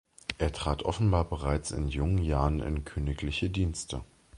[0.39, 4.03] Er trat offenbar bereits in jungen Jahren in königliche Dienste.